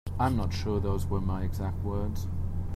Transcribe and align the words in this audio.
I'm 0.19 0.35
not 0.35 0.51
sure 0.51 0.79
those 0.79 1.05
were 1.05 1.21
my 1.21 1.43
exact 1.43 1.77
words. 1.83 2.25